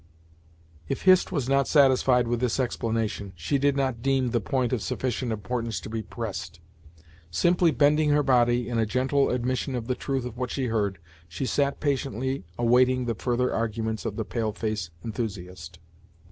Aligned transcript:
If 0.89 1.03
Hist 1.03 1.31
was 1.31 1.47
not 1.47 1.67
satisfied 1.67 2.27
with 2.27 2.39
this 2.39 2.59
explanation, 2.59 3.33
she 3.35 3.59
did 3.59 3.77
not 3.77 4.01
deem 4.01 4.31
the 4.31 4.39
point 4.41 4.73
of 4.73 4.81
sufficient 4.81 5.31
importance 5.31 5.79
to 5.81 5.91
be 5.91 6.01
pressed. 6.01 6.59
Simply 7.29 7.69
bending 7.69 8.09
her 8.09 8.23
body, 8.23 8.67
in 8.67 8.79
a 8.79 8.85
gentle 8.87 9.29
admission 9.29 9.75
of 9.75 9.85
the 9.85 9.93
truth 9.93 10.25
of 10.25 10.37
what 10.37 10.49
she 10.49 10.65
heard, 10.69 10.97
she 11.27 11.45
sat 11.45 11.79
patiently 11.79 12.43
awaiting 12.57 13.05
the 13.05 13.13
further 13.13 13.53
arguments 13.53 14.03
of 14.03 14.15
the 14.15 14.25
pale 14.25 14.53
face 14.53 14.89
enthusiast. 15.05 15.77